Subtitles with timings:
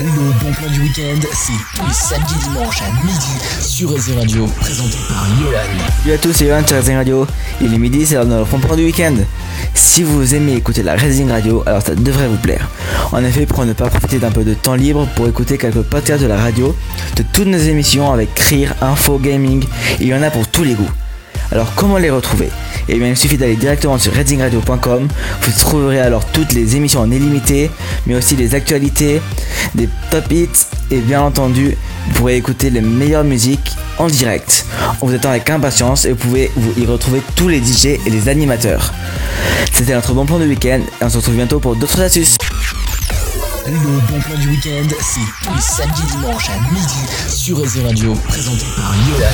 [0.00, 3.26] Le bon plan du week-end, c'est tous les samedis à midi
[3.60, 5.58] sur Racing Radio, présenté par Yolan.
[6.02, 7.26] Salut à tous, c'est Yohan sur Racing Radio.
[7.60, 9.16] Il est midi, c'est l'heure de notre bon plan du week-end.
[9.74, 12.68] Si vous aimez écouter la Racing Radio, alors ça devrait vous plaire.
[13.10, 16.22] En effet, pour ne pas profiter d'un peu de temps libre pour écouter quelques podcasts
[16.22, 16.76] de la radio,
[17.16, 19.64] de toutes nos émissions avec rire, info, gaming,
[19.98, 20.90] il y en a pour tous les goûts.
[21.50, 22.50] Alors comment les retrouver?
[22.88, 25.08] Eh bien il suffit d'aller directement sur redzingradio.com,
[25.40, 27.70] vous trouverez alors toutes les émissions en illimité,
[28.06, 29.22] mais aussi les actualités,
[29.74, 30.48] des top hits
[30.90, 34.66] et bien entendu vous pourrez écouter les meilleures musiques en direct.
[35.00, 38.28] On vous attend avec impatience et vous pouvez y retrouver tous les DJ et les
[38.28, 38.92] animateurs.
[39.72, 42.36] C'était notre bon plan de week-end et on se retrouve bientôt pour d'autres astuces.
[43.66, 46.96] Le bon plan du week-end, c'est tous les samedis dimanches à midi
[47.28, 49.26] sur Racing Radio, présenté par Yolan.